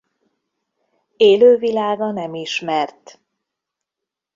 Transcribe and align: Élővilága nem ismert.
Élővilága 1.17 2.11
nem 2.11 2.33
ismert. 2.33 3.19